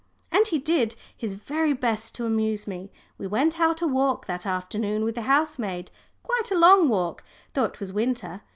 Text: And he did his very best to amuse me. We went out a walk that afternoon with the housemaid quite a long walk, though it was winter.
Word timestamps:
And 0.31 0.47
he 0.47 0.57
did 0.57 0.95
his 1.15 1.35
very 1.35 1.73
best 1.73 2.15
to 2.15 2.25
amuse 2.25 2.65
me. 2.65 2.91
We 3.19 3.27
went 3.27 3.59
out 3.59 3.83
a 3.83 3.87
walk 3.87 4.25
that 4.25 4.47
afternoon 4.47 5.03
with 5.03 5.13
the 5.13 5.21
housemaid 5.21 5.91
quite 6.23 6.49
a 6.49 6.57
long 6.57 6.89
walk, 6.89 7.23
though 7.53 7.65
it 7.65 7.79
was 7.79 7.93
winter. 7.93 8.41